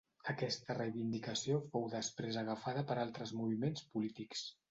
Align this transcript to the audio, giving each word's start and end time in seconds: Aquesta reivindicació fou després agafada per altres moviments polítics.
Aquesta 0.31 0.75
reivindicació 0.77 1.59
fou 1.75 1.85
després 1.93 2.41
agafada 2.43 2.85
per 2.93 2.99
altres 3.05 3.35
moviments 3.43 3.87
polítics. 3.97 4.45